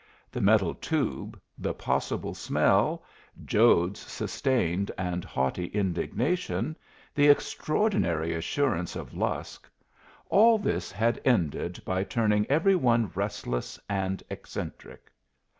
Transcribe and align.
The 0.31 0.41
metal 0.41 0.73
tube, 0.73 1.39
the 1.59 1.75
possible 1.75 2.33
smell, 2.33 3.03
Jode's 3.45 3.99
sustained 3.99 4.89
and 4.97 5.23
haughty 5.23 5.65
indignation, 5.65 6.75
the 7.13 7.27
extraordinary 7.27 8.33
assurance 8.33 8.95
of 8.95 9.13
Lusk, 9.13 9.69
all 10.27 10.57
this 10.57 10.91
had 10.91 11.21
ended 11.23 11.83
by 11.85 12.03
turning 12.03 12.47
every 12.49 12.75
one 12.75 13.11
restless 13.13 13.79
and 13.87 14.23
eccentric. 14.27 15.11